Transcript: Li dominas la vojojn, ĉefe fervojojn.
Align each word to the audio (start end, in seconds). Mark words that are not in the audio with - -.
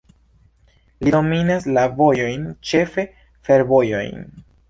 Li 1.05 1.13
dominas 1.15 1.67
la 1.75 1.83
vojojn, 1.99 2.49
ĉefe 2.71 3.07
fervojojn. 3.49 4.27